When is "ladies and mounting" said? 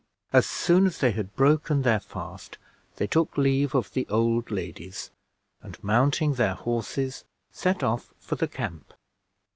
4.49-6.33